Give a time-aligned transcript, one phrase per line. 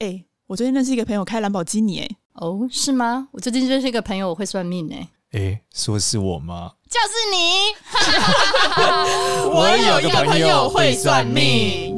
[0.00, 3.28] 哎、欸，我最近认识一个朋友开兰博基尼，哎，哦，是吗？
[3.30, 6.72] 我最近认识一个朋友，我会算命，哎，哎，说是我吗？
[6.90, 7.36] 就是你。
[9.54, 11.94] 我有一个朋友会算命。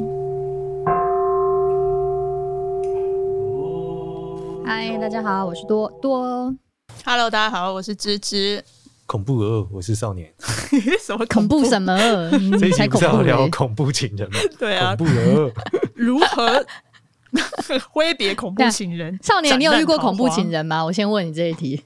[4.63, 6.53] 嗨，大家好，我是多多。
[7.03, 8.63] Hello，大家好，我是芝芝。
[9.07, 10.31] 恐怖鹅，我是少年。
[11.01, 11.97] 什么恐怖什么？
[12.59, 14.37] 这一期不是要聊恐怖情人吗？
[14.59, 15.51] 对啊，恐怖鹅
[15.95, 16.63] 如何？
[17.91, 20.83] 挥别恐怖情人，少年，你有遇过恐怖情人吗？
[20.83, 21.83] 我先问你这一题。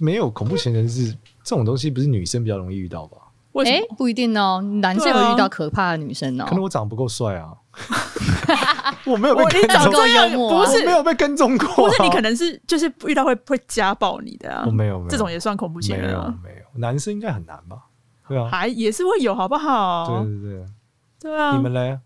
[0.00, 1.12] 没有恐怖情人是
[1.44, 3.18] 这种东西，不是女生比较容易遇到吧？
[3.66, 6.46] 哎、欸，不一定哦，男生有遇到可怕的女生哦。
[6.48, 7.52] 可能我长得不够帅啊。
[9.04, 11.74] 我没有被跟踪，你长够幽默、啊，不是没有被跟踪过、啊。
[11.74, 14.62] 不是你可能是就是遇到会会家暴你的啊。
[14.66, 16.34] 我没有，没有，这种也算恐怖情人啊？
[16.42, 17.84] 没有，没有，男生应该很难吧？
[18.28, 20.22] 对啊，还也是会有，好不好？
[20.24, 20.64] 对对对，
[21.20, 21.54] 对啊。
[21.56, 21.98] 你们嘞？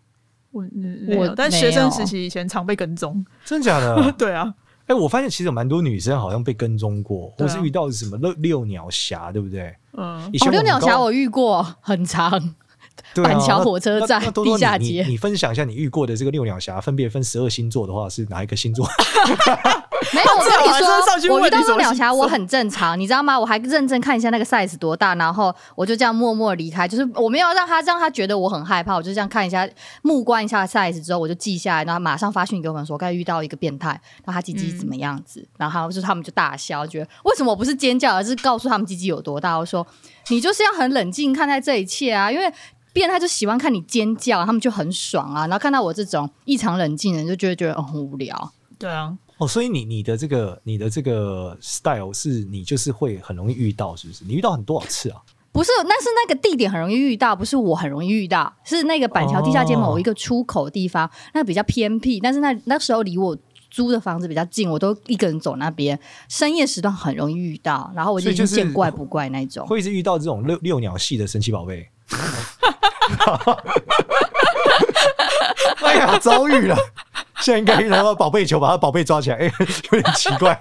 [0.56, 4.10] 我没有，但学生时期以前常被跟踪，真假的？
[4.16, 4.52] 对啊。
[4.87, 9.75] 哎、欸，我发现其实有蛮多女生好像被跟踪过，或是遇到什么六六鸟侠，对不对？
[9.95, 10.19] 嗯。
[10.19, 12.55] 哦，六鸟侠我遇过，很长。
[13.14, 18.86] 板桥火车站地下街，你分享一下你遇过的这个六鸟侠，分别分十二星座的话是哪一个星座？
[20.12, 23.38] 没有，我跟你说，我遇到六鸟侠我很正常，你知道吗？
[23.38, 29.68] 我还认真看一下那个 size 多大，然后我就这样默默离开，就是我没有让他让他觉得我很害怕，我就这样看一下，
[30.02, 33.88] 目观一下 size 之后，我就记下来，然后马上发讯给我们说，刚才遇到一个变态，
[34.24, 39.56] 然后他鸡鸡怎么样子，嗯、然后就他们就大笑，觉得为什么我不是尖叫，而是告诉他们鸡鸡有多大？
[39.56, 39.84] 我说
[40.28, 42.52] 你就是要很冷静看待这一切啊，因为。
[42.97, 45.42] 变态就喜欢看你尖叫，他们就很爽啊。
[45.42, 48.52] 然后看到我这种异常冷静的人，就觉得觉得很无聊。
[48.78, 54.24] 对啊，哦，所以你你的这个你的这个 style 是你就是会很容易遇到，是不是？
[54.24, 55.20] 你遇到很多少次啊？
[55.52, 63.36] 不是，那是那个地点很容易遇到，不是我很容易遇到，是那个板桥地下街某一个出口的地方，哦、那比较偏僻，但是那那时候离我
[63.70, 65.98] 租的房子比较近，我都一个人走那边，
[66.30, 69.67] 深夜时段很容易遇到，然后我就已经见怪不怪那种。
[69.67, 71.89] 会是遇到这种六六鸟系的神奇宝贝。
[73.27, 73.59] 哈 哈
[75.83, 76.77] 哎呀，遭遇了！
[77.41, 79.37] 现在应该拿到宝贝球，把他宝贝抓起来。
[79.37, 79.53] 哎，
[79.91, 80.59] 有点奇怪。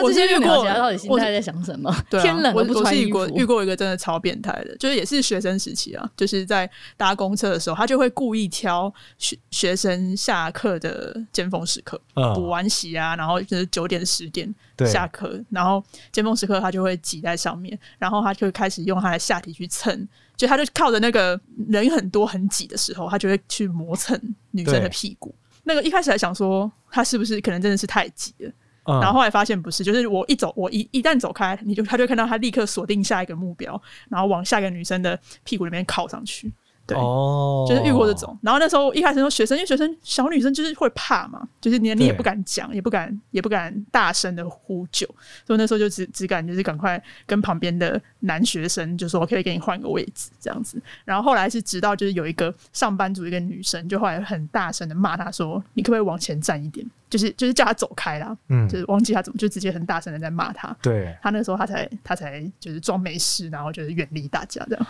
[0.00, 1.94] 不知道这些六鸟侠到底心态在想什么？
[2.10, 3.18] 天冷我不穿衣服。
[3.18, 12.00] 我我是遇过遇过一个真的超变态的，就是也是学生时期啊，就是在搭公车的时候，他就会故意挑学学生下课的尖峰时刻，
[12.34, 14.52] 补完习啊，然后就是九点十点
[14.86, 15.82] 下课，然后
[16.12, 21.38] 尖峰时刻他就会挤在上面，然后他就开始用他的下体去蹭，就他就靠着那个
[21.68, 24.18] 人很多很挤的时候，他就会去磨蹭
[24.52, 25.34] 女生的屁股。
[25.64, 28.50] 那个一开始还想说他是不是可能真的是太挤了。
[28.88, 36.52] 然后后来发现不是，就是我一走，我一一旦走开，你就他就看到他立刻锁定下一个目标，然后往下一个女生的屁股里面靠上去。
[36.88, 38.36] 对，哦，就是遇过这种。
[38.40, 45.06] 然后那时候一开始说学生，因为学生小女生就是会怕嘛，就是你你也不敢讲，也不敢也不敢大声的呼救，
[45.46, 50.80] 所以那时候就只只敢就是赶快跟旁边的男学生就说我可以给你换个位置这样子。
[51.04, 60.76] 然后后来是直到就是有一个上班族一个女生，就后来很大声的骂他说：“你可不可以往前站一点？”就是就是叫他走开啦，嗯，就是忘记他怎么就直接很大声的在骂他。
[60.82, 64.86] 对，他那时候他才他才就是装没事，然后就是远离大家这样。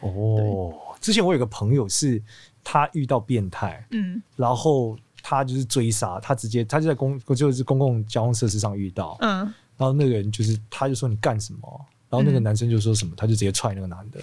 [0.00, 2.22] 哦，之前我有个朋友是，
[2.64, 9.40] 他遇到变态，嗯，然后他就是追杀，他直接他就在公就是公共交通设施上遇到，嗯，
[9.76, 14.20] 然后那个人就是他就说你干什么，然后那个男生就说什么，他就直接踹那个男的，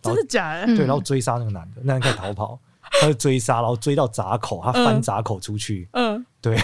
[0.00, 0.66] 真的假的？
[0.76, 6.56] 对，然后追杀那个男的，那人开始逃跑，他就追杀，然后追到闸口，他翻闸口出去，嗯，对，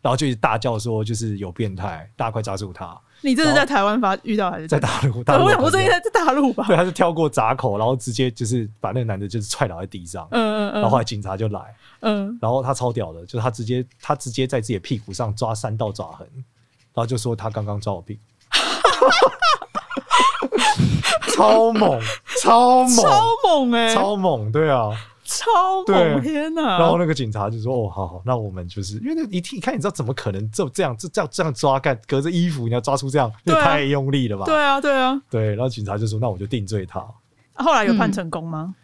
[0.00, 2.96] 然后就一直大叫说就是有变态，大家快抓住他。
[3.20, 5.24] 你这是在台湾发遇到还是在大陆？
[5.24, 6.64] 大陆，我想说这应该在大陆吧？
[6.68, 10.28] 对，他是跳过闸口，然后直接就是把那个男的就是踹倒在地上。
[10.30, 10.74] 嗯嗯嗯。
[10.74, 11.74] 然后后来警察就来。
[12.00, 12.38] 嗯。
[12.40, 16.28] 然后他超屌的，就是他直接他直接在自己的屁股上抓三道抓痕，
[16.92, 18.20] 然后就说他刚刚抓我屁股。
[21.34, 22.00] 超猛，
[22.40, 23.92] 超猛，超猛哎！
[23.92, 24.90] 超猛，对啊。
[25.24, 25.44] 超
[25.86, 26.22] 猛！
[26.22, 26.78] 天呐！
[26.78, 31.80] 然后那个警察就说：“哦，好好，那我们就是因为那一听一看，你知道怎么可能这这样这这样这样抓？
[31.80, 35.48] 干隔着衣服，你要抓出这样，也太用力了吧？”对啊，对啊，对。
[35.54, 37.04] 然后警察就说：“那我就定罪他。”
[37.54, 38.74] 后来有判成功吗？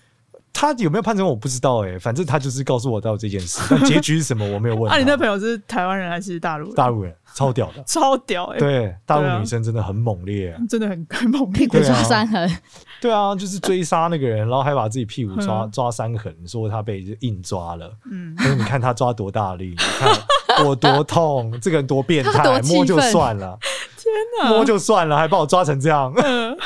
[0.53, 4.91] 他有没有判成我不知道哎，反正他就是告诉我到这件事， 但结局是什么我没有问。
[4.91, 6.75] 啊，你那朋友是台湾人还是大陆人？
[6.75, 8.59] 大陆人，超屌的， 超屌哎！
[8.59, 12.51] 对，大陆女生真的很猛烈，真的很 很猛烈，屁股抓伤痕。
[13.01, 17.91] 对啊，就是追杀那个人，然后还把自己屁股抓抓伤痕，说他被硬抓了。
[18.11, 23.57] 嗯，所以你看他抓多大力，你看我多痛，这个人多变态，摸就算了，
[23.97, 24.13] 天
[24.43, 26.13] 哪，摸就算了，还把我抓成这样。
[26.17, 26.57] 哎，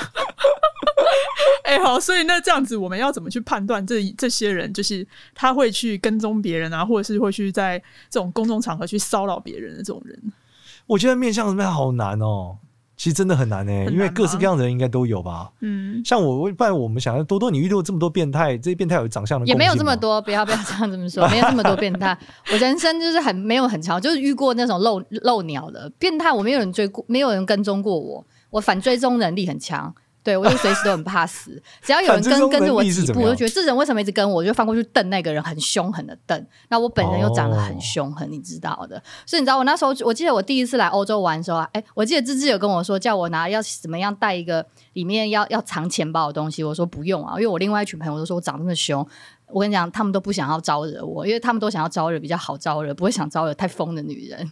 [1.84, 7.78] 好，所以那这样子，我们要怎么去判断这这些人，就是他会去跟踪别人啊，或者是会去在
[8.08, 10.18] 这种公众场合去骚扰别人的这种人？
[10.86, 12.56] 我觉得面向什么好难哦。
[12.96, 15.50] 其实真的很难呢、欸，因为各式各样的人应该都有吧。
[15.60, 22.16] 嗯，像我，不然我们想要多多，你遇到这么多变态，这些变态有长相的，也没有这么多，不要不要这样这么说，没有这么多变态。
[22.52, 29.92] 我人生就是很没有很长，就是遇过那种漏漏鸟的变态，我没有人追过，没有人跟踪过我，我反追踪能力很强。
[30.24, 36.46] 对，我就随时都很怕死， 只要有人跟跟着我几步，我就觉得这人为什么一直跟我，我就翻过去瞪那个人，很凶狠的瞪。
[36.70, 39.00] 那我本人又长得很凶狠，你知道的。
[39.26, 49.06] 所以你知道我那时候，我记得我第一次来欧洲玩的时候啊，哎，我记得芝芝有跟我说，叫我拿要怎么样带一个里面要要藏钱包的东西，我说不用啊，因为我另外一群朋友都说我长这么凶，
[49.48, 54.50] 我跟你讲，他们都不想要招惹我，因为他们都想要招惹比较好招惹，不会想招惹太疯的女人。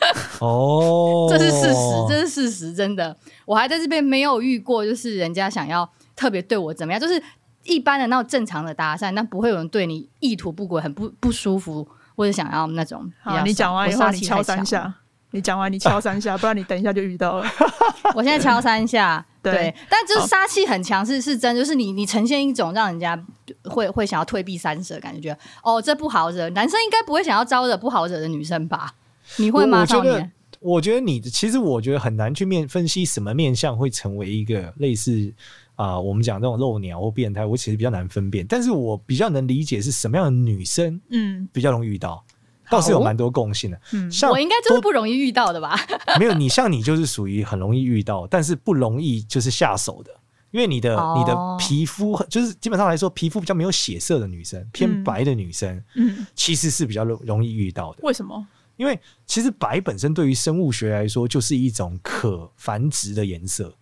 [0.40, 3.16] 哦，这是事实，这是事实，真的。
[3.44, 7.22] 我还在这边没有遇过，就是人家想要特别对我怎么样，就是
[7.64, 11.86] 一般的那种正常的搭讪，但不会有人对你意图不轨，很不不舒服，
[12.16, 13.10] 或者想要那种。
[13.22, 14.92] 好，你讲完以后你敲三下，
[15.30, 17.46] 你讲完你敲三下，不然你等一下就遇到了。
[18.16, 23.16] 我现在敲三下，对，对但就是杀气很强，是是真，就是你你呈现一种让人家
[23.64, 28.92] 会会想要退避三舍的感觉，觉得哦这不好惹，男生应该不会想要招惹不好惹的女生吧？
[29.36, 29.80] 你会吗？
[29.80, 30.30] 我觉得，
[30.60, 35.32] 我觉得你其实我觉得很难去面分析什么面相会成为一个类似
[35.74, 38.46] 啊、呃，我们讲这种漏鸟或变态，我其实比较难分辨。
[38.46, 42.24] 但是我比较能理解是什么样的女生，嗯，比较容易遇到，
[42.70, 43.80] 倒是有蛮多共性的。
[43.92, 45.76] 嗯，像我应该就是不容易遇到的吧？
[46.20, 50.12] 没有，你像你就是属于很容易遇到，但是不容易就是下手的，
[50.52, 57.98] 因为你的、哦、你的皮肤就是基本上来说，皮肤比较没有血色的女生，偏白的女生，嗯，其实是比较容容易遇到的。
[58.02, 58.46] 为什么？
[58.82, 63.72] 因为其实白本身对于生物学来说就是一种可繁殖的颜色，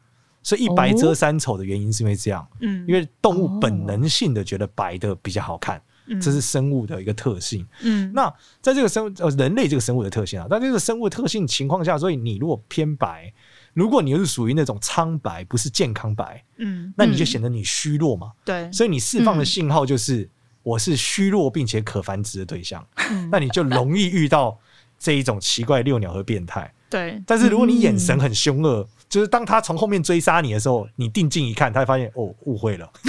[0.42, 2.46] 所以一白遮三丑的原因是因为这样。
[2.60, 5.80] 嗯，因为动物本能性的觉得白的比较好看，
[6.20, 7.66] 这是生物的一个特性。
[7.82, 8.30] 嗯，那
[8.60, 13.32] 在这个生呃人类这个生物的特性啊，但这个生物的特性情况下，所以你如果偏白，
[13.72, 18.32] 如果你又是属于那种苍白，不是健康白，嗯，那你就显得你虚弱嘛。
[18.44, 20.28] 对，所以你释放的信号就是
[20.62, 22.86] 我是虚弱并且可繁殖的对象，
[23.30, 24.58] 那你就容易遇到。
[25.00, 27.20] 这一种奇怪遛鸟和变态，对。
[27.26, 32.86] 但是如果你眼神很凶恶，嗯、就是当他从后面追杀你的时候，你定睛一看，他会发现哦，误会了，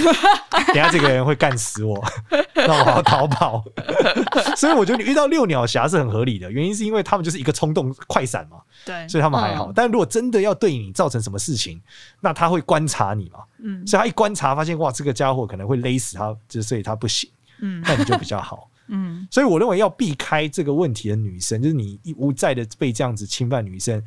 [0.68, 2.02] 等下这个人会干死我，
[2.56, 3.62] 那我要逃跑。
[4.56, 8.56] 所以我觉得你遇到遛鸟侠是很合理的，原因是因为他们就是一个冲动快闪嘛，
[8.86, 9.66] 对，所以他们还好。
[9.66, 11.78] 嗯、但如果真的要对你造成什么事情，
[12.20, 17.28] 那他会观察你嘛，嗯，所以他一观察发现哇，这个家伙可能会勒死他，就所以他不行，
[17.60, 18.70] 嗯，那你就比较好。
[18.94, 24.04] 嗯，所以我认为要避开这个问题的女生，就是你一无再的被这样子侵犯女生，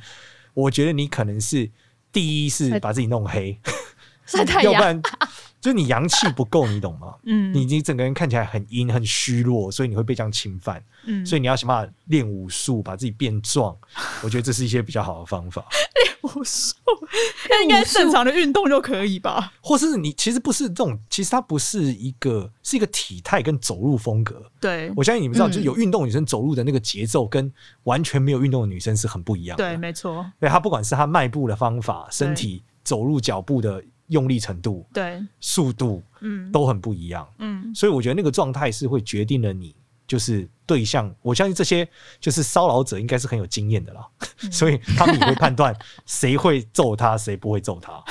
[0.54, 1.68] 我觉得你可能是
[2.12, 3.60] 第一是把自己弄黑，
[4.28, 5.02] 晒太阳， 要不然
[5.66, 7.16] 就是你阳气不够，你懂吗？
[7.26, 10.80] 嗯，你你整个人看起来很阴很虚弱，所以你会被这样侵犯。
[11.06, 13.76] 嗯，所以你要想办法练武术，把自己变壮。
[14.22, 15.66] 我觉得这是一些比较好的方法。
[16.04, 16.76] 练武术，
[17.50, 19.54] 那应该正常的运动就可以吧？
[19.60, 24.40] 或是你其实不是这种，其实它不是一个，是一个体态跟走路风格。
[24.62, 27.52] 对，我相信你们知道，就是有运动女生走路的那个节奏，跟
[27.86, 29.64] 完全没有运动的女生是很不一样的。
[29.64, 30.24] 对，没错。
[30.40, 37.28] 对，她不管是她迈步的方法，身体走路脚步的用力程度，对，速度，嗯，都很不一样。
[37.40, 39.76] 嗯，所以我觉得那个状态是会决定了你。
[40.08, 44.08] 就是对象，我相信这些就是骚扰者应该是很有经验的啦，
[44.44, 48.04] 嗯、 所以他们也会判断谁会揍他，谁不会揍他。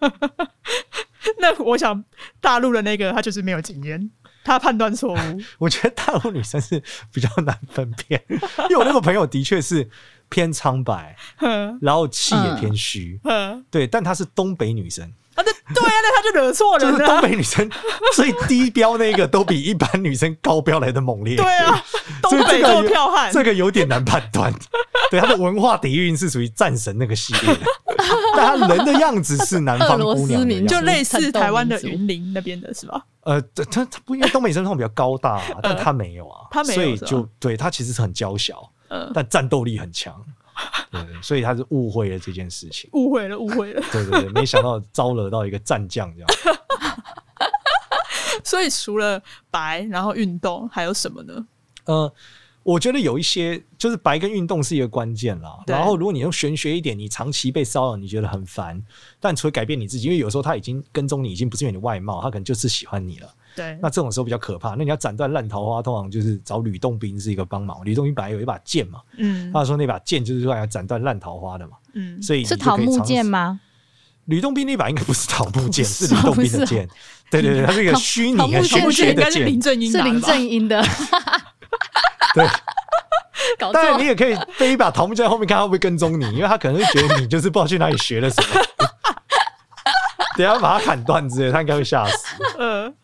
[1.40, 2.04] 那我想
[2.42, 4.10] 大陆的那个他就是没有经验，
[4.44, 5.40] 他判断错误。
[5.56, 8.36] 我觉得大陆女生是比较难分辨，因
[8.68, 9.88] 为我那个朋友的确是
[10.28, 11.16] 偏苍白，
[11.80, 13.18] 然后气也偏虚，
[13.70, 15.10] 对，但她是东北女生。
[15.40, 15.44] 啊，
[15.74, 16.98] 对啊，那他就惹错人了。
[16.98, 17.70] 就是东北女生
[18.14, 21.36] 最低标那个都比一般女生高标来的猛烈。
[21.36, 21.82] 对啊，
[22.22, 24.52] 东北够彪悍，这个有点难判断。
[25.10, 27.60] 对，他的文化底蕴是属于战神那个系列的，
[28.36, 33.02] 但他人的样子是南方姑娘，就类似台湾的云林那边的是吧？
[33.22, 38.62] 呃，他他不因为东北女生通常比较高大，啊但他没有啊，他没有，所以就对他其实是很娇小，
[39.12, 40.14] 但战斗力很强。
[40.90, 43.82] 对，所以他是误会了这件事情，误会了，误会了。
[43.92, 46.28] 对对对，没想到招惹到一个战将这样。
[48.44, 51.46] 所以除了白，然后运动还有什么呢？
[51.84, 52.12] 呃，
[52.62, 55.62] 我觉得有一些，就是白跟运动是一个关键啦。
[55.66, 58.82] 然后如果你用玄学一点，你长期被骚扰，你觉得很烦，
[59.20, 63.32] 但除了改变你自己，因为有时候他已经跟踪你，已经不是因为你外貌，他可能就是喜欢你了。
[63.54, 64.70] 对，那这种时候比较可怕。
[64.70, 67.84] 那你要斩断烂桃花，通常就是找吕洞宾是一个帮忙。
[67.84, 73.60] 吕洞宾本来有一把剑嘛，嗯，他说那把剑就是用来斩断烂桃花的嘛，嗯，所以是桃木剑吗？
[74.26, 76.88] 吕洞宾那把应该不是桃木剑，是 吕洞宾的剑。
[77.30, 80.80] 对对对，它是一个虚拟的玄学的剑，林正英是林正英的。
[82.34, 82.46] 对，
[83.58, 88.48] 当然你也可以背一把桃木剑在后面，看他会不会跟踪你，因为他可能会觉得你就是不知道去哪里学了什么。
[90.36, 92.36] 等下把他砍断之类，他应该会吓死。
[92.58, 92.94] 嗯，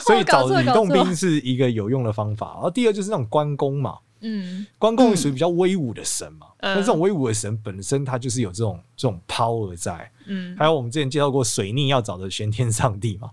[0.00, 2.52] 所以找吕洞宾是一个有用的方法。
[2.54, 3.98] 然后第二就是那种关公嘛。
[4.26, 13.28] 嗯，关公属于比较威武的神嘛，那、嗯、这种威武的神本身他就是有这种这种 power 在，嗯，还有我们之前介绍过水逆要找的玄天上帝嘛，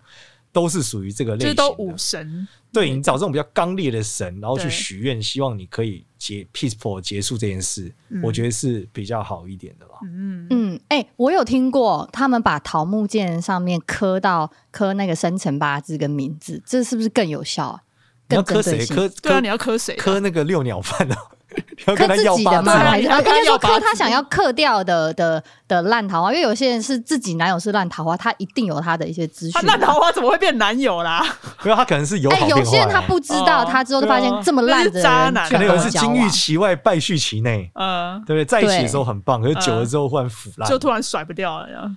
[0.51, 2.45] 都是属于这个类型的，都武神。
[2.73, 7.89] 对，你找这种比较刚烈的神，然后去许愿，希望你可以结 peaceful 结束这件事，
[8.21, 9.93] 我觉得是比较好一点的啦。
[10.03, 17.81] 嗯嗯，哎、欸，我有听过他们把桃木剑上面刻到刻那个生辰八字跟名字，这是不是更有效啊？
[18.29, 18.85] 你要磕谁？
[18.85, 19.95] 磕对啊，你要磕谁？
[19.95, 21.17] 磕那个六鸟饭啊？
[21.85, 22.73] 磕自己的吗？
[22.77, 26.31] 还是应该说磕他想要克掉的的的烂桃花？
[26.31, 29.61] 因为有些人是自己男友是烂桃花，他一定有他的一些资讯。
[29.65, 31.21] 烂桃花怎么会变男友啦？
[31.63, 32.47] 没有，他可能是有好。
[32.47, 37.69] 有些人他不知道，他之后就发现这么烂的渣男，可能有人是金玉其外，败絮其内。
[37.75, 38.45] 嗯，对不对？
[38.45, 41.91] 在一起的时候很棒，可是久了之后忽然腐烂，就突然甩不掉了呀。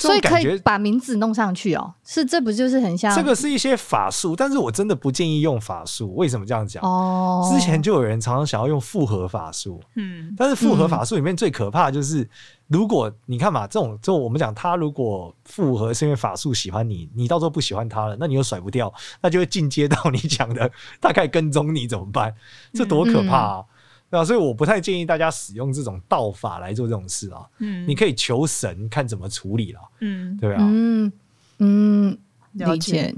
[0.00, 3.14] 所以可以把名字弄上去哦，是这不就是很像？
[3.14, 6.14] 这个是一些法术，但是我真的不建议用法术。
[6.14, 6.82] 为什么这样讲？
[6.82, 12.28] 哦，之前就有人常常想要用复合法术，嗯，但是复合法术里面最可怕的就是，
[12.68, 22.34] 如果你看嘛，这种就我们讲他如果复合是因为法术喜欢你，你到时候不喜欢他了，那你又甩不掉，那就会进阶到你讲的大概跟踪你怎么办？
[22.72, 23.62] 这多可怕啊！
[23.62, 23.79] 对
[24.10, 27.46] 啊，所以我不太建议大家使用这种道法来做这种事啊。
[27.58, 29.80] 嗯，你可以求神看怎么处理了。
[30.00, 30.58] 嗯，对啊。
[30.60, 31.12] 嗯
[31.58, 32.18] 嗯，
[32.52, 33.14] 理解。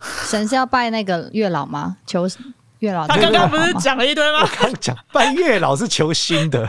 [0.00, 1.96] 神是要拜那个月老吗？
[2.06, 2.26] 求
[2.80, 3.06] 月老。
[3.06, 4.40] 他刚刚不是讲了一堆吗？
[4.42, 6.68] 我刚讲拜月老是求新的。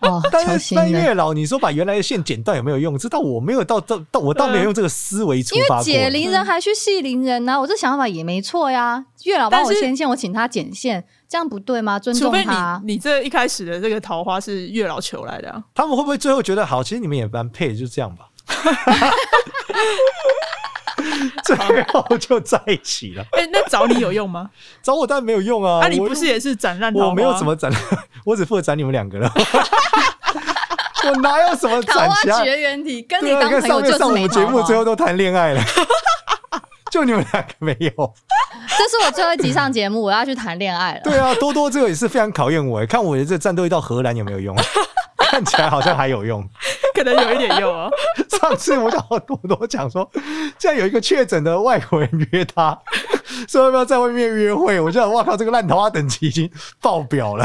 [0.00, 2.98] 哦， 但是拜月老，你说把原来的线剪断有没有用？
[2.98, 5.86] 这倒我没有到到到，我倒没有用这个思维出发过。
[5.86, 9.04] 因为解铃人还须系铃人呢，我这想法也没错呀。
[9.24, 11.04] 月老帮我牵线，我请他剪线。
[11.26, 11.98] 这样不对吗？
[11.98, 12.80] 尊重他。
[12.84, 15.60] 你你这一开始的这个桃花是月老求来的啊？
[15.74, 16.82] 他们会不会最后觉得好？
[16.82, 18.26] 其实你们也蛮配，就这样吧。
[21.44, 21.56] 最
[21.92, 23.24] 后就在一起了。
[23.32, 24.50] 哎，那找你有用吗？
[24.82, 25.80] 找我当然没有用啊。
[25.82, 27.06] 那你不是也是斩烂桃花？
[27.06, 27.72] 我没有怎么斩，
[28.24, 29.30] 我只负责斩你们两个了。
[31.06, 32.08] 我哪有什么斩？
[32.08, 35.62] 桃花绝缘体跟你当朋友就是上我们节目最后都谈恋爱了。
[36.90, 41.00] 就你们两个没有，这是我最后一集上节目，我要去谈恋爱了。
[41.02, 44.56] 对啊，多多这个也是非常考验我，看我的这战斗力到荷兰有没有用？
[45.34, 46.48] 看起来好像还有用，
[46.94, 47.90] 可能有一点用哦。
[48.40, 50.08] 上次我讲多多讲说，
[50.56, 52.78] 竟然有一个确诊的外国人约他，
[53.50, 54.78] 说要不要在外面约会？
[54.78, 56.48] 我就想，哇靠，这个烂桃花等级已经
[56.80, 57.44] 爆表了。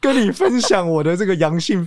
[0.00, 1.86] 跟你分享我的这个阳性。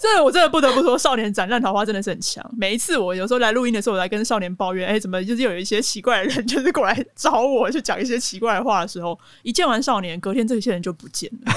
[0.00, 2.42] 这我真的不得不说，少年斩烂桃花真的是很强。
[2.56, 11.52] 每一次我有时候来录音的时候，我来跟少年抱怨，哎，怎么就是有一些奇怪的人，就是过来找我去讲一些奇怪的话的时候，一见完少年，隔天这些人就不见了。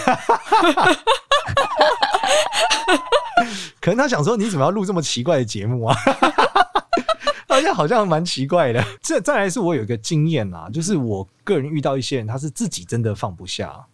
[3.80, 5.96] 可能他想说，你怎么要录这么奇怪的节目啊？
[7.48, 8.84] 好像好像蛮奇怪的。
[9.02, 13.86] 这再来是我有一个经验啦，就是我个人遇到一些人，他是自己真的放不下，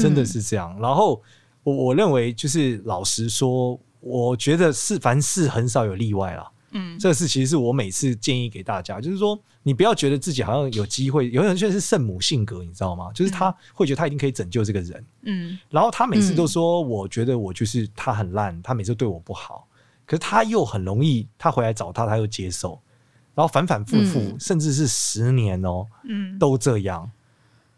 [0.00, 0.76] 真的是这样。
[0.80, 1.22] 然后
[1.62, 3.78] 我我认为就是老实说。
[4.02, 6.50] 我觉得是凡事很少有例外啦。
[6.74, 11.30] 嗯，这个是其实是我每次建议给大家，就是说你不要觉得自己好像有机会。
[11.30, 13.12] 有人确实是圣母性格，你知道吗？
[13.14, 15.04] 就是他会觉得他一定可以拯救这个人。
[15.24, 19.68] 嗯，然后他每次都说，我觉得我就是他很烂，他每次对我不好，
[20.06, 22.80] 可是他又很容易，他回来找他，他又接受，
[23.34, 27.10] 然后反反复复，甚至是十年哦，嗯，都这样。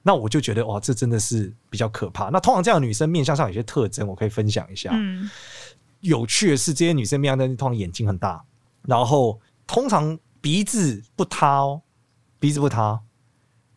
[0.05, 2.29] 那我就觉得哇，这真的是比较可怕。
[2.29, 4.91] 那通常这样的女生面相上有些特征，我可以分享一下。
[4.93, 5.29] 嗯。
[6.05, 8.45] 有趣的是，这些女生面相，通常眼睛很大，
[8.83, 11.81] 然后通常鼻子不塌哦，
[12.39, 13.01] 鼻子不塌，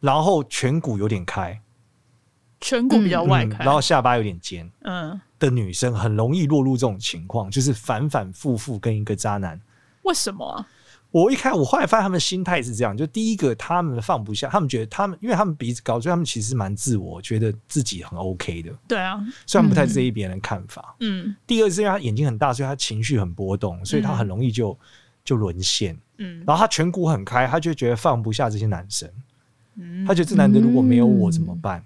[0.01, 1.62] 然后颧骨有点开，
[2.60, 9.60] 颧骨比较外开，嗯，然后下巴有点尖，嗯，的女生很容易落入这种情况，就是反反复复跟一个渣男。
[10.03, 10.67] 为什么啊？
[11.17, 18.71] 我一开，我后来发现他们心态是这样：就第一个，他们放不下，他们觉得他们，因为他们鼻子高，所以他们其实蛮自我，觉得自己很 OK 的。
[18.88, 20.95] 对啊，虽然不太在意别人的看法。
[21.00, 21.36] 嗯。
[21.47, 24.77] 第二是因为他眼睛很大，所以他情绪很波动，所以他很容易就
[25.25, 25.97] 就沦陷。
[26.17, 26.43] 嗯。
[26.45, 29.09] 然后他颧骨很开，他就觉得放不下这些男生。
[29.75, 30.05] 嗯。
[30.05, 31.83] 他觉得这男的如果没有我怎么办？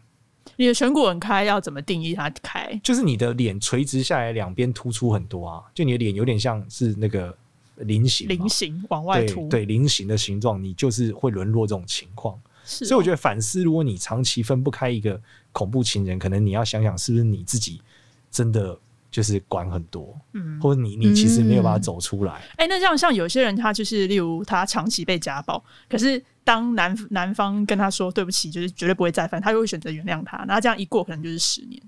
[0.58, 2.78] 你的颧骨很开，要怎么定义他开？
[2.84, 7.34] 就是你的脸垂直下来，两边突出很多啊，就你的脸有点像是那个。
[7.84, 12.36] 菱形，菱形往外凸，对，菱形的形状，你就是会沦落这种情况。
[12.36, 15.20] 哦，所以我觉得反思，如果你长期分不开一个
[15.52, 17.82] 恐怖情人，可能你要想想，是不是你自己
[18.30, 18.78] 真的
[19.10, 22.34] 就是管很多，嗯，或者你你其实没有办法走出来。
[22.34, 22.66] 哎、嗯。
[22.66, 31.82] 欸，那这样像有些人，他就是例如他长期被家暴，可是当男男方跟他说对不起，就是绝对不会再犯，他又会选择原谅他，那这样一过可能就是十年。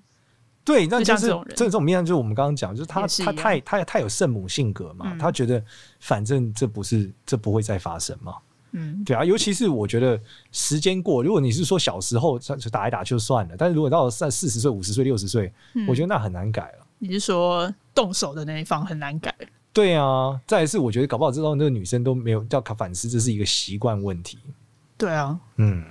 [0.66, 5.64] 对，那就是这种人，这种面就是我们刚刚讲，就是他他太他太有圣母性格嘛，嗯、他觉得
[6.00, 8.36] 反正这不是这不会再发生嘛。
[8.72, 10.20] 嗯，对啊，尤其是我觉得
[10.52, 15.54] 时间过，如果你是说小时候就打一打就算了，但是如果到了三四十岁、五十岁、六十岁，
[15.88, 16.88] 我觉得那很难改了。
[16.98, 19.36] 你是说动手的那一方很难改？
[19.72, 24.40] 对啊，再一次我觉得搞不好之后那个女生都没有要反思，这是一个习惯问题。
[24.98, 25.84] 对啊，嗯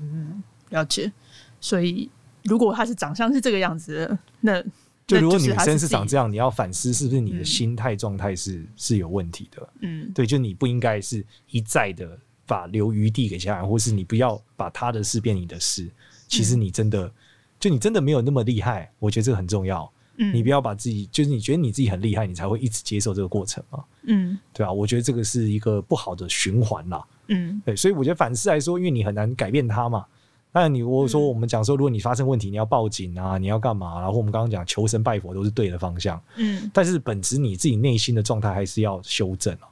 [0.00, 1.12] 嗯，了解。
[1.60, 2.10] 所以
[2.44, 4.62] 如果他是长相是这个样子的，那
[5.06, 9.68] 就如果女生是长这样，你要反思是不是你的心态状态是、嗯、是有问题的。
[9.80, 12.18] 嗯，对，就你不应该是一再的。
[12.46, 15.90] 把留余地给家人，或是你不要把他的事变你的事。
[16.28, 17.12] 其实你真的，嗯、
[17.58, 18.92] 就你真的没有那么厉害。
[18.98, 19.90] 我觉得这个很重要。
[20.18, 23.82] 嗯，你不要把自己，就是你觉得你自己很厉害，你才会一直接受这个过程嘛。
[24.02, 24.70] 嗯，对啊？
[24.70, 27.02] 我觉得这个是一个不好的循环啦。
[27.28, 30.04] 嗯，对，所以我觉得反思来说，因为你很难改变他嘛。
[30.54, 34.00] 当然，你如果说我们讲说，如果你发生问题，你要报警啊，你要干嘛？
[34.00, 36.22] 然后我们刚刚讲求神拜佛都是对的方向。
[36.36, 39.66] 嗯，但是本质你自己内心的状态还是要修正啊。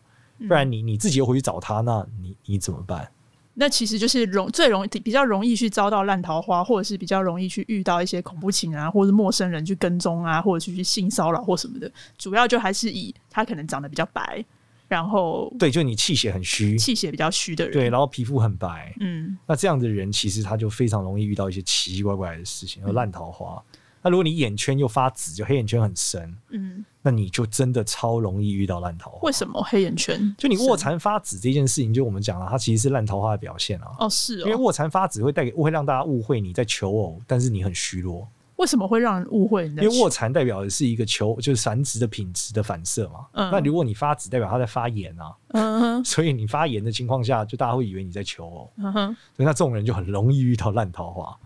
[0.48, 3.08] 不然你你自己又回去找他，那你你怎么办？
[3.54, 11.88] 那其实就是容最容易比较容易去遭到烂桃花，或者是比较容易去遇到一些恐怖情人啊，或者是陌生人去跟踪啊，或者是去性骚扰或什么的。
[12.18, 14.44] 主要就还是以他可能长得比较白，
[14.92, 23.62] 然后对，就你气血很虚，气血比较虚的人，对，然后皮肤很白，嗯，那这样的人其实他就非常容易遇到一些奇奇怪怪的事情，有烂桃花。
[23.72, 29.20] 嗯那如果你眼圈又发紫，就黑眼圈很深，嗯，那你就真的超容易遇到烂桃花。
[29.22, 30.34] 为什么黑眼圈？
[30.36, 33.94] 就你卧蚕发紫这件事情，就我们讲了，它其实是烂桃花的表现啊。
[34.00, 38.26] 哦，是哦，因为卧蚕发紫会带给会让大家误会你在求偶，但是你很虚弱。
[38.62, 39.66] 为什么会让人误会？
[39.66, 43.26] 因为卧蚕代表的是一个求，就是繁殖的品质的反射嘛。
[43.32, 45.34] 嗯，那如果你发紫，代表他在发炎啊。
[45.48, 48.72] 嗯哼， 所以你发炎的情况下，就大家会以为你在求偶。
[48.76, 51.36] 嗯哼，所以那这种人就很容易遇到烂桃花。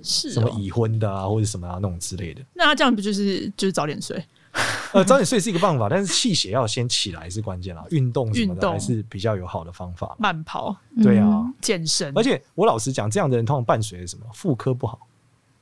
[0.00, 2.40] 是、哦、什么已婚的啊，或者什么啊那种之类的？
[2.54, 4.24] 那他这样不就是就是早点睡？
[4.94, 7.84] 呃，早点睡是一个办法，但是气血要先起来是关键啦。
[7.90, 10.14] 运动什么的还是比较有好的方法。
[10.20, 12.16] 慢跑，对啊，嗯、健身。
[12.16, 14.24] 而且我老实讲，这样的人通常伴随着什么？
[14.32, 15.00] 妇科不好。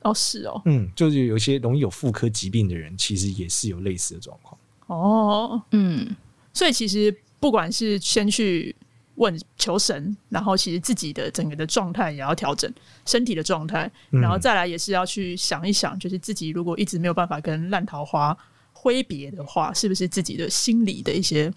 [0.01, 4.59] 哦，是哦，嗯，就是有些容易有妇科疾病的人，其实也是有类似的状况。
[4.87, 6.15] 哦，嗯，
[6.53, 8.75] 所以其实不管是先去。
[9.15, 12.73] 问求神，然后其实自己的整个的状态也要调整，
[13.05, 18.33] 身体的状态，然后再来也是要去想一想，就是自己如果一直没有办法跟烂桃花
[18.71, 21.51] 挥别的话，是不是自己的心理的一些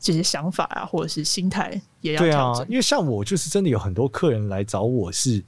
[0.00, 2.62] 这些想法啊，或者是心态也要调整？
[2.62, 5.44] 对啊，因为像我就是真的有很多客人来找我是，是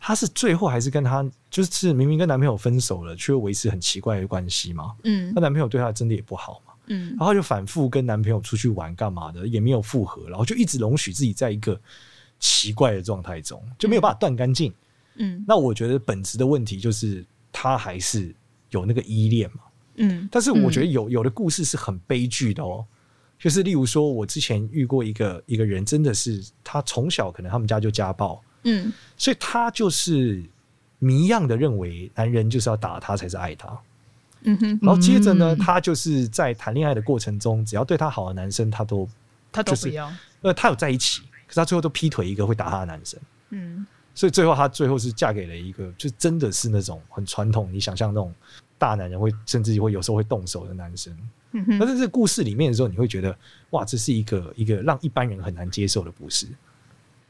[0.00, 4.96] 他是最后还是跟她就是明明跟男朋友分手了，却维持很奇怪的关系嘛？
[5.04, 6.72] 嗯，那男朋友对她真的也不好嘛？
[6.86, 11.78] 嗯，然后就反复跟男朋友出去玩干嘛的，也没有复合，然后就一直容许自己在一个
[12.38, 14.72] 奇怪的状态中，就没有办法断干净。
[15.16, 18.34] 嗯，那我觉得本质的问题就是她还是
[18.70, 19.60] 有那个依恋嘛。
[19.96, 22.82] 嗯，但是我觉得有有的故事是很悲剧的哦，
[23.38, 30.44] 就是例如说，我之前遇过一个一个人，真的是他从小可能他们家就家暴，嗯，所以他就是
[30.98, 33.78] 谜样的认为男人就是要打他才是爱他。
[34.42, 39.06] 嗯哼，然后接着呢，他就是在谈恋爱的过程中，只要对他好的男生，他都
[39.52, 40.10] 他都不要。
[40.40, 43.20] 呃，他有在一起，可是他最后都劈腿一个会打他的男生。
[43.50, 48.32] 嗯，所以最后他最后是嫁给了一个，就真的是那种很传统，你想象那种
[48.78, 51.14] 大男人会甚至会有时候会动手的男生。
[51.52, 53.36] 嗯哼，但是这个故事里面的时候，你会觉得
[53.70, 56.46] 哇，这是一个一个让一般人很难接受的故事。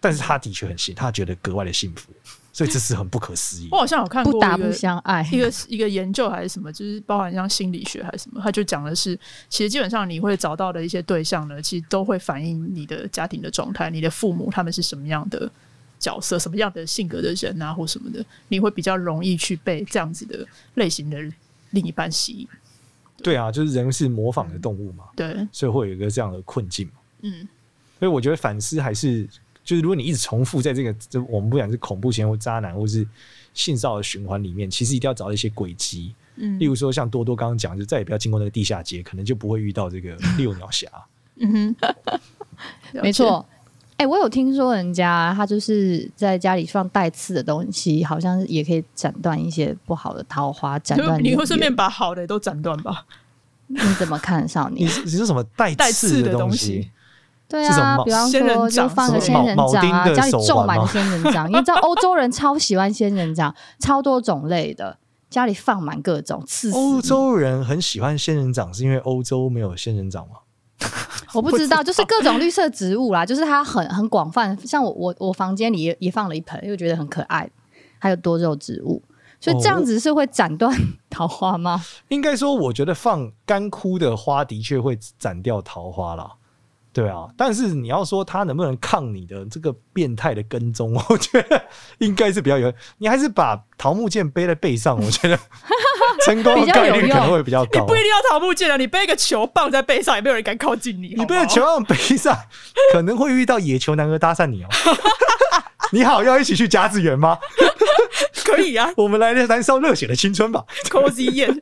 [0.00, 2.10] 但是他的确很幸，他觉得格外的幸福。
[2.52, 3.68] 所以这是很不可思议。
[3.72, 15.48] 我好像有看过不打不相爱一个一个研究还是什么，就是包含像心理学还是什么，他就讲的是，其实基本上你会找到的一些对象呢，其实都会反映你的家庭的状态，你的父母他们是什么样的
[16.00, 21.18] 角色，什么样的性格的人啊，或什么的，你会比较容易去被这样子的类型的
[21.70, 22.48] 另一半吸引。
[23.22, 26.94] 对啊，就是人是模仿的动物嘛，对，所以会有一个这样的困境嘛。
[27.22, 27.46] 嗯，
[28.00, 29.28] 所以我觉得反思还是。
[29.62, 33.07] 就是如果你一直重复在这个，这我们不管是恐怖情人或渣男，或是
[33.55, 36.14] 性骚扰的循环里面，其实一定要找到一些轨迹。
[36.37, 40.88] 嗯，例如说像多多刚刚讲，就再也不要经过那个地下街，可能就不会遇到这个 六鸟侠。
[41.37, 41.77] 嗯哼，
[43.03, 43.44] 没错。
[43.96, 51.20] 哎、欸，我有听说人家他就是在家里放带刺的东西，好像也可以斩断一些不好的桃花，斩断。
[51.23, 53.05] 你会顺便把好的都斩断吧？
[53.66, 54.88] 你怎么看，少年？
[54.88, 56.90] 你你是什么带刺的东西？
[57.50, 64.96] 对啊，比方说就放个仙人掌啊，家里种满仙人掌，你知道欧洲人超喜欢仙人掌， 超多种类的，
[65.28, 66.70] 家里放满各种刺。
[66.70, 70.36] 欧洲人很喜欢仙人掌，是因为欧洲没有仙人掌吗？
[71.34, 74.56] 我不知道，就是各种绿色植物啦，就是它很很广泛。
[74.64, 77.50] 像我我我房间里也也放了一盆，因为觉得很可爱，
[77.98, 79.02] 还有多肉植物。
[79.40, 80.72] 所以这样子是会斩断
[81.08, 81.82] 桃花吗？
[81.82, 86.32] 哦、应该说，我觉得放干枯的花的确会斩掉桃花啦。
[86.92, 91.62] 对啊，但是你要说他能不能抗你的这个变态的跟踪， 我觉得
[91.98, 92.72] 应该是比较有。
[92.98, 95.38] 你还是把桃木剑背在背上， 我觉得
[96.24, 97.81] 成功的概率可能会比较高。
[97.81, 101.14] 你不一定要桃木剑啊，你背一个球棒在背上，也没有人敢靠近你。
[101.18, 102.37] 你背个球棒背上，
[102.92, 104.68] 可能会遇到野球男儿搭讪你哦。
[105.92, 107.38] 你好，要一起去甲子园吗？
[108.44, 110.64] 可以啊，我们来燃烧热血的青春吧。
[110.88, 111.61] Cozy 宴。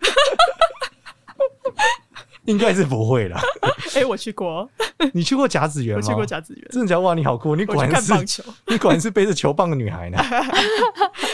[2.49, 3.39] 应该是不会啦。
[3.95, 4.69] 哎、欸，我去过。
[5.13, 6.03] 你去过甲子园吗？
[6.03, 6.67] 我去过甲子园。
[6.71, 7.01] 真的假的？
[7.01, 7.55] 哇，你好酷！
[7.55, 10.19] 你果然是看棒球， 你果然是背着球棒的女孩呢。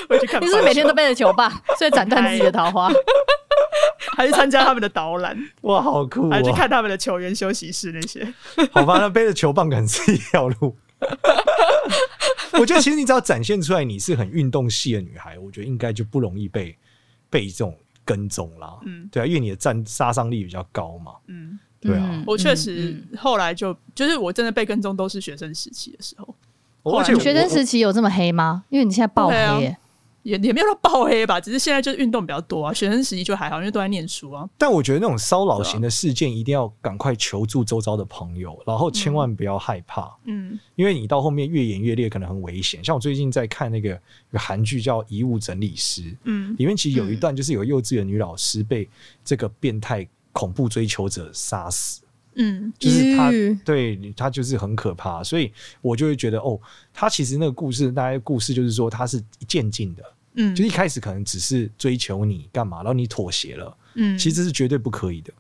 [0.09, 0.43] 我去看。
[0.43, 2.91] 你是不是每天都背着球棒，所以斩断自己的桃花？
[4.17, 5.37] 还是参加他们的导览？
[5.63, 6.31] 哇，好酷、喔！
[6.31, 8.27] 还是去看他们的球员休息室那些？
[8.73, 10.77] 好吧，那背着球棒可能是一条路。
[12.53, 16.77] 我觉得其实你只要展现出来你是很运动系的女孩，我觉得应该就不容易被
[17.31, 17.77] 被这种。
[18.05, 26.35] 跟踪啦，嗯，对啊，因为你的战杀伤力比较高嘛，嗯，对啊，我确实后来就就是我真的被跟踪都是学生时期的时候，
[26.99, 28.65] 而且学生时期有这么黑吗？
[28.69, 29.77] 因为你现在爆黑。
[30.25, 32.73] 也也没有到爆黑吧，只是现在就是运动比较多啊。
[32.73, 34.49] 学生时期就还好，因为都在念书啊。
[34.59, 40.11] 但我觉得那种骚扰型的事件，一定要赶快求助周遭的朋友，然后千万不要害怕。
[40.25, 42.83] 嗯，因为你到后面越演越烈，可能很危险。
[42.83, 44.01] 像我最近在看那个
[44.33, 48.89] 韩剧叫《遗物整理师》，嗯，里面其实有一段就是有幼稚园女老师被
[49.25, 52.01] 这个变态恐怖追求者杀死。
[52.37, 53.31] 嗯，就是他，
[53.65, 56.61] 对他就是很可怕，所以我就会觉得哦，
[56.93, 60.03] 他其实那个故事，大概故事就是说他是渐进的。
[60.37, 65.33] 嗯，就一开始可能只是追求你干嘛，然后你妥协了，嗯，其实这是绝对不可以的。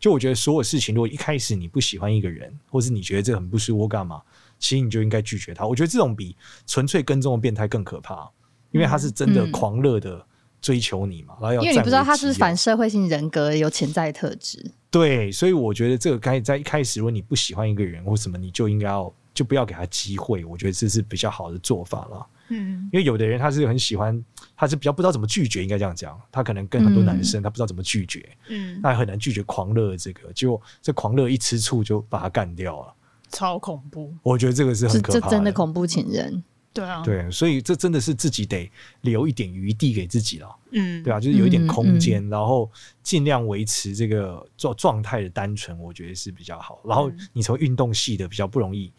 [0.00, 4.22] 就我觉得所有事情，如果一开始你不喜欢一个人，或是你觉得这很不舒服干嘛，
[4.58, 5.66] 其实你就应该拒绝他。
[5.66, 6.34] 我觉得这种比
[6.66, 8.26] 纯粹跟踪的变态更可怕，
[8.70, 10.24] 因为他是真的狂热的
[10.60, 14.72] 追求你嘛，然后要因为你不知道他是反社会性人格，有潜在特质。
[14.90, 20.44] 对，所以我觉得这个该在一开始，如果你不喜欢一个人或什么，你就应该要就不要给他机会。
[20.44, 22.26] 我觉得这是比较好的做法了。
[22.48, 24.24] 嗯，因为有的人他是很喜欢，
[24.56, 26.18] 他是比较不知道怎么拒绝，应该这样讲。
[26.32, 32.94] 他可能跟很多男生，他不知道怎么拒绝，嗯，他很难拒绝狂热这个，结果这狂热一吃醋就把他干掉了，
[33.30, 34.14] 超恐怖。
[34.22, 36.42] 我觉得这个是很可怕的，这真的恐怖情人。
[36.72, 42.70] 对啊，对，所以这真的是自己得留一点余地给自己了，嗯，对啊，就是有一点空间，然后
[43.02, 46.80] 尽量维持这个状状态的单纯，我觉得是比较好。
[46.84, 48.92] 然后你从运动系的比较不容易。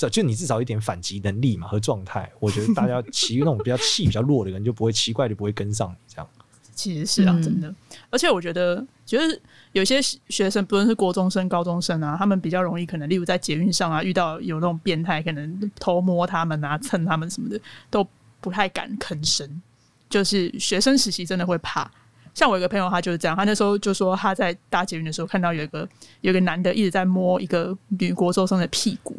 [0.00, 6.28] 这就你至少一点反击能力嘛和状态， 我觉得大家骑那种比较气比较弱的人就不会奇怪，就不会跟上你这样。
[6.72, 7.74] 其实是啊，真的。
[8.08, 9.40] 而且我觉得，就是
[9.72, 18.06] 有些学生，不论是国中生、高中生啊，他们比较容易可能，例如在捷运上啊，遇到有那种变态，可能偷摸他们啊、蹭他们什么的，都
[18.40, 19.62] 不太敢吭声。
[20.10, 21.90] 就是学生时期真的会怕。
[22.34, 25.88] 像我有个朋友，他就是这样，他那时候就说他在搭捷运的时候看到有一个
[26.20, 29.18] 有一个男的一直在摸一个女国中生的屁股。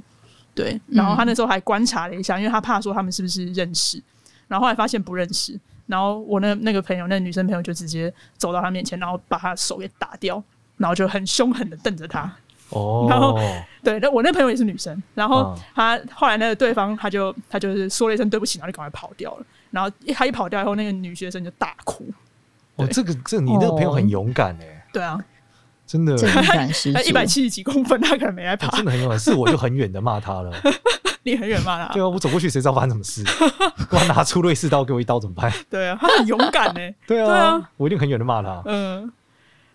[0.56, 4.02] 对，然后他那时候还观察了一下，因为他怕说他们是不是认识，
[4.47, 5.58] 然后后来发现不认识，
[5.89, 10.41] 然后我那那个朋友，那女生朋友就直接走到他面前，然后把他手给打掉，
[10.78, 12.32] 然后就很凶狠的瞪着他。
[12.69, 13.36] 哦，然后
[13.84, 19.45] 对，那我那朋友也是女生，然后他后来那个对方他就他就是说了一声对不起，然后就赶快跑掉了。
[19.71, 22.06] 然后他一跑掉以后，那个女学生就大哭。
[22.75, 24.86] 哦，这个这个、你那个朋友很勇敢哎。
[24.93, 25.19] 对啊。
[25.88, 28.67] 真的，他 一百七十几公分，他可能没来爬。
[28.78, 30.52] 真的很勇敢，是我就很远的骂他了。
[31.32, 31.94] 你很远骂他？
[31.94, 33.24] 对啊，我走过去，谁知道发生什么事？
[33.92, 35.52] 我拿出瑞士刀给我一刀怎么办？
[35.70, 36.80] 对啊，他很勇敢 呢。
[37.08, 38.62] 对啊，我一定很远的骂他。
[38.65, 39.12] 嗯，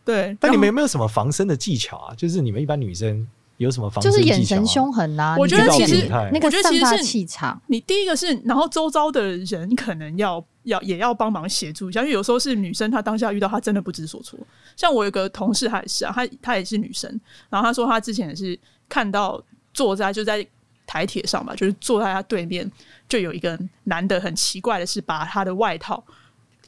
[0.04, 0.36] 对。
[0.40, 2.14] 但你们有没有什么防身的技巧啊？
[2.14, 4.22] 就是你们一般女生有什么防身技巧？
[4.24, 5.36] 就是眼神凶狠啊！
[5.38, 7.60] 我觉得其实那个散发气场。
[7.66, 10.44] 你第一个是，然后周遭的人可能要。
[10.64, 14.38] 要也要帮忙协助一下，因为有时候是女生，她当下遇到她真的不知所措。
[14.78, 19.38] 像我有个同事，她也是啊，她她也是女生，然后她说她之前也是看到
[19.74, 20.38] 坐在就在
[20.86, 22.70] 台铁上吧，就是坐在他对面
[23.08, 26.02] 就有一个男的，很奇怪的是把他的外套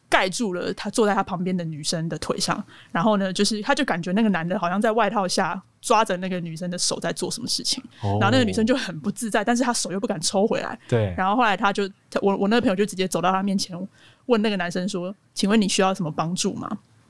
[0.09, 10.79] 盖住了他坐在他旁边的女生的腿上，然后呢，就是他就感觉那个男的好像在外套下抓着那个女生的手在做什么事情，然后那个女生就很不自在，但是他手又不敢抽回来。
[10.89, 11.89] 对，然后后来他就
[12.23, 13.77] 我我那个朋友就直接走到他面前
[14.27, 16.69] 问那个男生说：“请问你需要什么帮助吗？”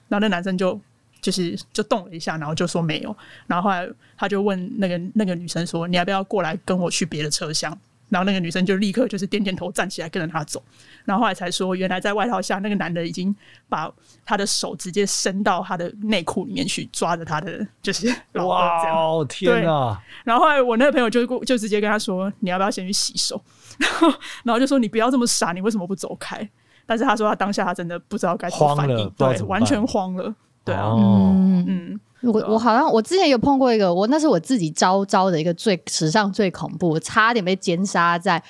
[0.08, 0.78] 然后那男生就
[1.26, 3.16] 就是就动了一下，然后就说没有。
[3.48, 7.76] 然后后来他就问那个那个女生说：“你要不要过来跟我去别的车厢？”
[8.08, 10.62] 然后那个女生就立刻就是点点头站起来跟着他走，
[11.04, 13.34] 然后后来才说，原来在外套下那个男的已经
[13.68, 13.92] 把
[14.24, 18.92] 他的手直接伸到他的内裤里面去抓着他的就是哇天
[19.64, 20.00] 哪！
[20.22, 23.42] 然后后来我那个朋友就就直接跟他说，你要不要先去洗手？
[23.80, 24.08] 然后
[24.44, 26.48] 然后就说你不要这么傻，你为什么不走开？
[26.88, 30.32] 但是他说他当下他真的不知道该怎么反应，对，完全慌了，
[30.66, 32.00] 对啊，嗯嗯。
[32.22, 38.42] 我我好像我之前有碰过一个，我那是我自己招招的一个最史上最恐怖，我差点被奸杀在。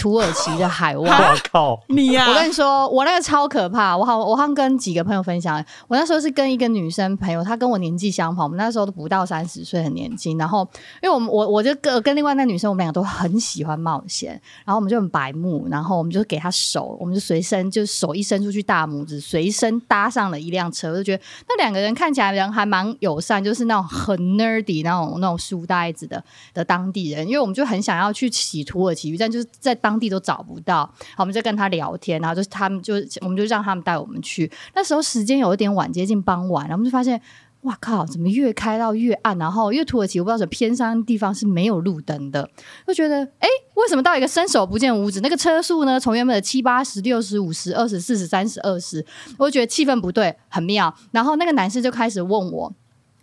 [0.00, 2.26] 土耳其的海 湾，我靠你呀！
[2.26, 3.94] 我跟你说，我那个超可怕。
[3.94, 10.38] 我好，我好像跟几个朋友分享，我那时候是跟一个女生朋友，她跟我年纪相仿，我们那时候都不到三十岁，很年轻。
[10.38, 10.66] 然后，
[11.02, 29.89] 因为我们我我就跟跟另外那女生，我们两个都很喜欢冒险，然后我们就很白目，然后我们就给她手，我们就随身就手一伸出去，大拇指随身搭上了一辆车，我就觉得那两个人看起来人还蛮友善，就是那种很 nerdy 那种那种书呆子的的当地人，因为我们就很想要去洗土耳其浴，但就是在当。
[29.90, 30.84] 当地都找不到，
[31.16, 34.48] 好，我们就跟他聊天，然后就是他们就我们就让他们带我们去。
[34.72, 37.20] 那时候时间有一点晚，接近傍晚，然后我们就发现，
[37.62, 39.36] 哇靠，怎么越开到越暗？
[39.36, 42.48] 然后因为土耳其我不知道是偏山地方是没有路灯的，
[42.86, 45.20] 就觉得哎，为什么到一个伸手不见五指？
[45.20, 45.98] 那个车速呢？
[45.98, 49.04] 从原本的七八十、六十、五十、二十、四十、三十、二十，
[49.38, 50.94] 我就觉得气氛不对，很妙。
[51.10, 52.72] 然后那个男生就开始问我。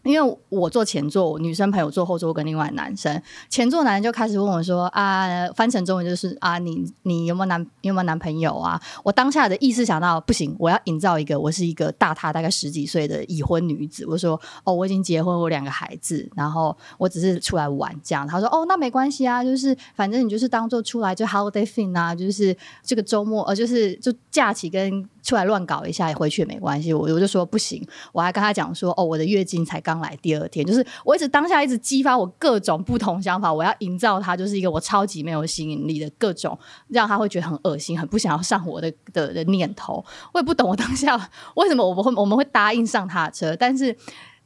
[0.08, 14.06] 因为我坐前座，女生朋友坐后座，跟另外男生，前座男人就开始问我说：“啊，翻成中文就是啊，你你有没有男有没有男朋友啊？”我当下的意识想到，不行，我要营造一个我是一个大他大概十几岁的已婚女子。
[14.08, 26.93] 我说：“哦，我已经结婚，我两个孩子，然后我只是出来玩这样。”他说：“哦，那没关系啊，就是反正你就是当做出来就 holiday thing 啊，就是这个周末呃，就是就假期跟。”出来乱搞一下，回去也没关系。
[26.93, 36.58] 我我就说不行，我还跟他讲说，哦，我的月经才刚来第二天，就是我一直当下一直激发我各种不同想法，我要营造他就是一个我超级没有吸引力的各种，
[36.88, 40.04] 让他会觉得很恶心，很不想要上我的的的念头。
[40.34, 41.16] 我也不懂我当下
[41.56, 43.96] 为什么我们会我们会答应上他的车，但是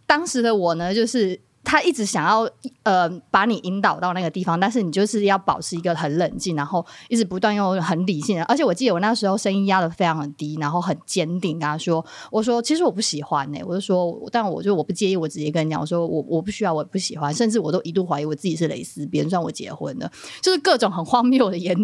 [0.05, 1.39] 当时的我呢，就是。
[1.63, 2.49] 他一直想要
[2.83, 8.43] 呃把你引导到那个地方，但是你就是要保持一个很冷静，然后一直不断用很理性的。
[8.45, 21.77] 而且我记得我那时候声音压得非常低，然后很坚定跟他说：“我说其实我不喜欢呢、”我就说，但我就我不介意，我直接跟你讲，我说我我不需要，我不喜欢，甚至我都一度怀疑我自己是蕾丝边，算我结婚了，就是各种很荒谬的言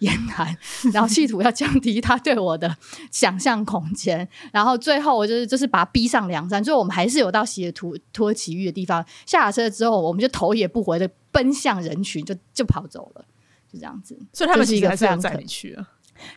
[0.00, 0.56] 言谈，
[0.92, 2.76] 然后企图要降低他对我的
[3.12, 9.04] 想象空间，然后最后我就是就是把他逼上梁山，最后我们还是有到洗土土耳其浴的地方。
[9.26, 13.24] 下了车之后，我们就头也不回的奔向人群，就就跑走了，
[13.72, 14.18] 就这样子。
[14.32, 15.86] 所以他们是一个还是要载你去啊？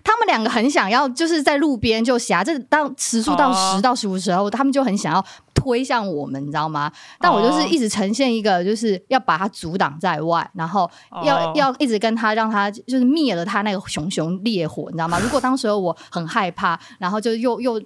[0.02, 6.90] 他们两个很想要，就是在路边就狭这当时速到十到十五时候，他们就很想要推向我们，你知道吗？
[7.20, 10.90] 但我就是一直呈现一个，就是要把他阻挡在外，然后
[11.26, 11.58] 要、oh.
[11.58, 15.20] 要一直跟他让他就是灭了他那个熊熊烈火，你知道吗？
[15.20, 17.82] 如果当时候我很害怕，然后就又又。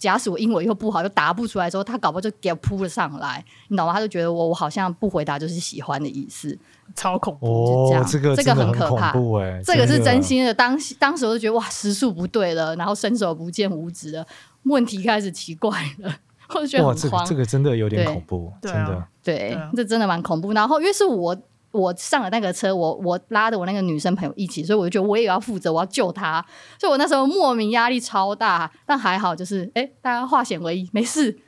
[0.00, 3.92] 假使我英文又不好，又答不出来之后，他搞不好就给我扑了上来，你懂吗？
[3.92, 6.58] 他就觉得我我好像不回答就是喜欢的意思，
[6.96, 10.52] 超恐怖，哦、就这样，这个这个很可怕，欸、这个是真心的。
[10.52, 14.26] 当当时我就觉得哇，时速不对了，然后伸手不见五指了，
[14.62, 16.12] 问题开始奇怪了，
[16.56, 17.20] 我就觉得很慌。
[17.20, 20.52] 哇，这个这个真的有点恐怖，真的，对，这真的蛮恐怖。
[20.54, 21.36] 然后因为是我。
[21.72, 26.44] 我上了那个车，我我拉着我那个女生朋友一起，所以我就觉得我也要负责，我要救她。
[26.78, 31.38] 所以我那时候莫名压力超大，但还好，就是哎，大家化险为夷，没事。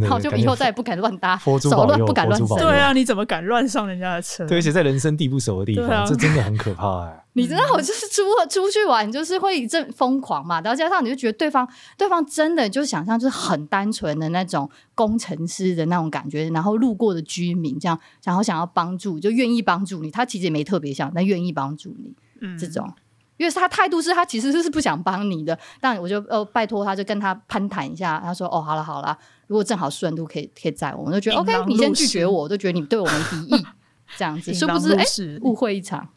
[0.00, 2.56] 然后就以后再也不敢乱搭，走乱不敢乱走。
[2.58, 4.46] 对啊，你怎么敢乱上人家的车？
[4.46, 7.22] 对，而且在人生地不熟的地方，啊、这真的很可怕哎、欸。
[7.34, 10.60] 你知道，我就是出出去玩，就是会一阵疯狂嘛。
[10.62, 11.68] 然后加上你就觉得对方，
[11.98, 20.10] 对方真的就是想象就是很单纯的那种工程师的那种感觉，然后路过的居民这样，然后想要帮助，就愿意帮助你。
[20.10, 22.90] 他其实也没特别想，但愿意帮助你，嗯，这种。
[23.36, 28.18] 因为他态度是他其实是不想帮你的，但我就呃拜托他，就跟他攀谈一下。
[28.24, 31.64] 他说：“哦，好了好了，如果正好顺路可以可以载我，我就觉得 OK。
[31.66, 33.66] 你先拒绝我，我都觉得你对我没敌意，
[34.16, 34.52] 这样子。
[34.52, 35.04] 殊不知哎，
[35.42, 36.08] 误会一场，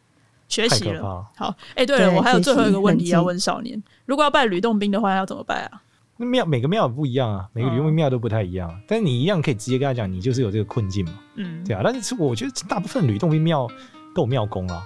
[0.48, 1.26] 学习了。
[1.36, 5.82] 好，哎，对了，我还有最后一个问题要问少年：如果要拜吕洞宾的话，要怎么拜啊？
[6.18, 8.76] 那庙每个庙不一样啊，每个吕洞宾庙都不太一样啊。
[8.88, 11.14] 但是你一样可以直接跟他讲，你就是有这个困境嘛。
[11.36, 11.82] 嗯，对啊。
[11.84, 13.68] 但是我觉得大部分吕洞宾庙
[14.14, 14.84] 都有庙公啊。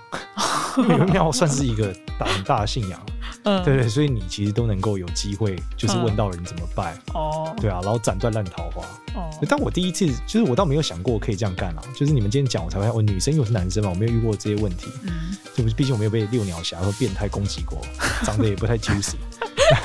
[1.11, 2.99] 庙算是一个大很大的信仰，
[3.43, 8.83] 嗯，对对，所以你其实都能够有机会，就是问到人怎么办，哦，对啊，然后斩断烂桃花，
[9.15, 17.81] 哦，但我第一次就是我倒没有想过可以这样干啊，就是你们今天讲我才发现，我女生又是男生嘛，我没有遇过这些问题，嗯，就毕竟我没有被六鸟侠和变态攻击过，
[18.23, 19.15] 长得也不太 juicy，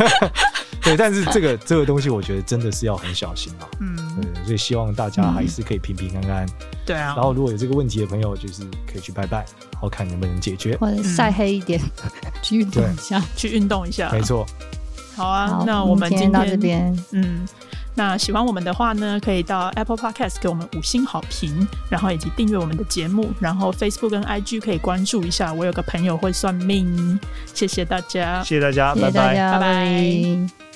[0.80, 4.44] 对，但是这个这个东西我觉得真的是要很小心啊，嗯，对。
[4.44, 6.46] 所以希望大家还是可以平平安安。
[6.86, 7.14] 对啊。
[7.16, 9.38] 然后如果有这个问题的朋友，就是可以去拜拜，
[9.72, 11.80] 然后看能不能解决，或者晒黑一点，
[12.42, 14.10] 去运动一下， 去运动一下。
[14.10, 14.46] 没错。
[15.16, 17.46] 好啊，那我们今天到这边，嗯。
[17.94, 25.52] 那喜欢我们的话呢，可以到 Apple Podcast 给我们五星好评，然后以及订阅我们的节目，然后 Facebook 跟 IG 可以关注一下。
[25.52, 27.18] 我有个朋友会算命，
[27.52, 30.67] 谢谢大家，谢谢大家，谢谢大家，拜拜，拜拜。